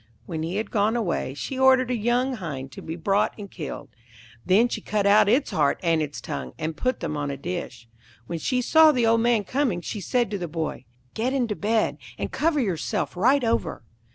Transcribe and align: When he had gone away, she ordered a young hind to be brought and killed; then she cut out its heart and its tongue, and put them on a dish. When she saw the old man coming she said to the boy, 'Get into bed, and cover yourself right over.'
When 0.25 0.41
he 0.41 0.55
had 0.55 0.71
gone 0.71 0.95
away, 0.95 1.35
she 1.35 1.59
ordered 1.59 1.91
a 1.91 1.95
young 1.95 2.33
hind 2.37 2.71
to 2.71 2.81
be 2.81 2.95
brought 2.95 3.35
and 3.37 3.51
killed; 3.51 3.89
then 4.43 4.67
she 4.67 4.81
cut 4.81 5.05
out 5.05 5.29
its 5.29 5.51
heart 5.51 5.79
and 5.83 6.01
its 6.01 6.19
tongue, 6.19 6.53
and 6.57 6.75
put 6.75 7.01
them 7.01 7.15
on 7.15 7.29
a 7.29 7.37
dish. 7.37 7.87
When 8.25 8.39
she 8.39 8.63
saw 8.63 8.91
the 8.91 9.05
old 9.05 9.21
man 9.21 9.43
coming 9.43 9.79
she 9.81 10.01
said 10.01 10.31
to 10.31 10.39
the 10.39 10.47
boy, 10.47 10.85
'Get 11.13 11.33
into 11.33 11.55
bed, 11.55 11.99
and 12.17 12.31
cover 12.31 12.59
yourself 12.59 13.15
right 13.15 13.43
over.' 13.43 13.83